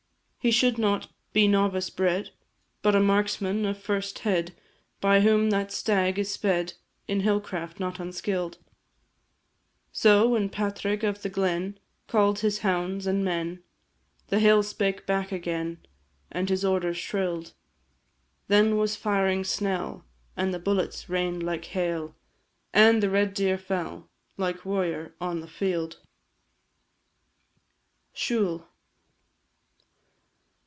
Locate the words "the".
11.21-11.29, 14.29-14.39, 20.51-20.57, 23.03-23.11, 25.41-25.47